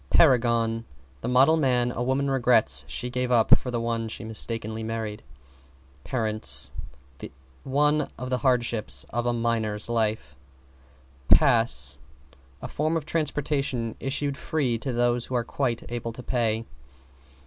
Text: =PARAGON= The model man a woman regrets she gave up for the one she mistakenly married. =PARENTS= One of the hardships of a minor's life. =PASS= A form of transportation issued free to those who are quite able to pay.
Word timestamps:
=PARAGON= 0.09 0.83
The 1.21 1.27
model 1.27 1.57
man 1.57 1.91
a 1.91 2.01
woman 2.01 2.27
regrets 2.27 2.85
she 2.87 3.11
gave 3.11 3.29
up 3.31 3.55
for 3.55 3.69
the 3.69 3.79
one 3.79 4.07
she 4.07 4.23
mistakenly 4.23 4.81
married. 4.81 5.21
=PARENTS= 6.03 6.71
One 7.63 8.09
of 8.17 8.31
the 8.31 8.39
hardships 8.39 9.05
of 9.11 9.27
a 9.27 9.31
minor's 9.33 9.89
life. 9.91 10.35
=PASS= 11.29 11.99
A 12.63 12.67
form 12.67 12.97
of 12.97 13.05
transportation 13.05 13.93
issued 13.99 14.37
free 14.37 14.79
to 14.79 14.91
those 14.91 15.25
who 15.25 15.35
are 15.35 15.43
quite 15.43 15.83
able 15.91 16.13
to 16.13 16.23
pay. 16.23 16.65